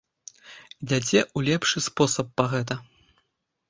Ідзяце 0.81 1.19
ў 1.37 1.39
лепшы 1.51 1.77
спосаб 1.91 2.27
па 2.39 2.51
гэта. 2.59 2.73